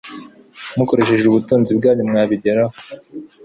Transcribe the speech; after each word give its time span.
mukoresheje 0.77 1.25
ubutunzi 1.27 1.71
bwanyu 1.77 2.03
mwabigeraho 2.09 2.73